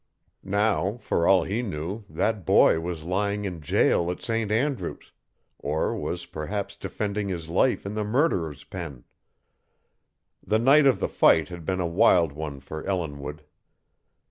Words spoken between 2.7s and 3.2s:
was